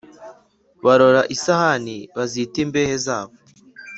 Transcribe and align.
Barora 0.85 1.21
isahani, 1.35 1.97
bazita 2.15 2.57
imbehe 2.63 2.95
zabo; 3.05 3.33